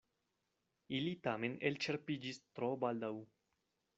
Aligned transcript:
Ili 0.99 1.11
tamen 1.27 1.59
elĉerpiĝis 1.71 2.41
tro 2.61 2.73
baldaŭ. 2.85 3.13